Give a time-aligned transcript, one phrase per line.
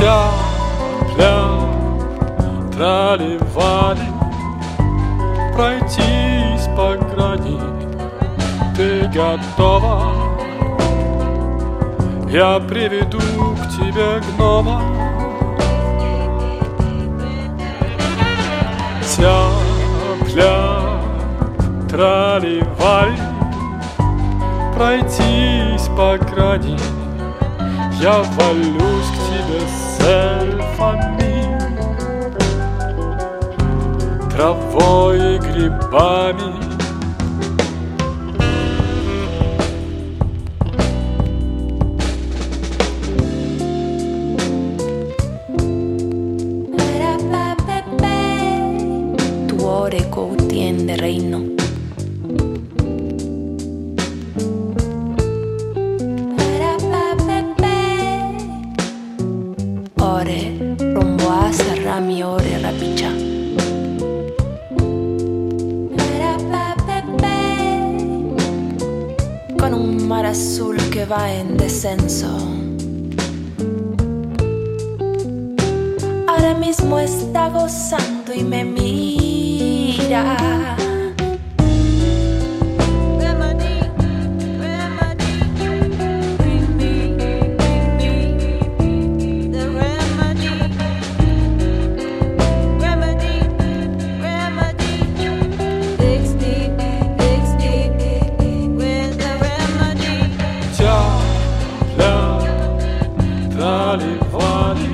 [0.00, 0.30] вся
[1.14, 1.60] пляж
[2.72, 4.08] Трали-вали
[5.54, 7.60] Пройтись по грани
[8.76, 10.12] Ты готова?
[12.30, 14.82] Я приведу к тебе гнома.
[19.02, 19.50] Вся
[20.24, 20.80] пляж
[21.90, 23.18] Трали-вали
[24.74, 26.78] Пройтись по грани
[28.00, 31.58] я валюсь к тебе с эльфами,
[34.30, 36.70] травой и грибами.
[49.48, 51.59] Tuo oreco tiende reino.
[62.00, 63.10] mi ore rapicha.
[69.58, 72.28] Con un mar azul que va en descenso.
[76.26, 80.36] Ahora mismo está gozando y me mira.
[103.90, 104.88] заливали,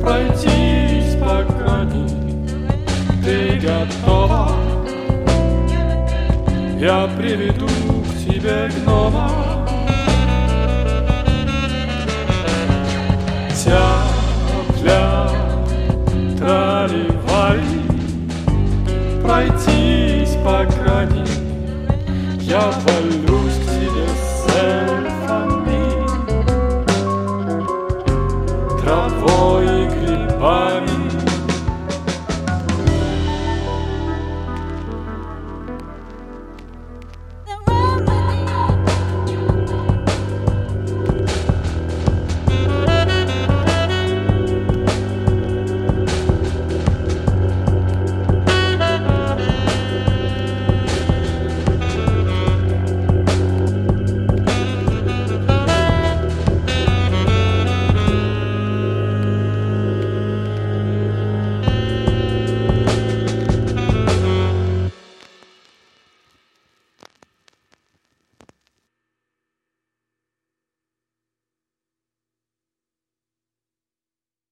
[0.00, 2.06] пройтись по грани.
[3.24, 4.52] Ты готова?
[6.78, 9.30] Я приведу к тебе гнома.
[13.64, 15.28] Тяпля,
[16.38, 17.82] траливали,
[19.22, 21.26] пройтись по грани.
[22.40, 23.17] Я твою